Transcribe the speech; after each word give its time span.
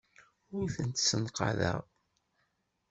Ur 0.57 0.67
tent-ssenqaḍeɣ. 0.75 1.79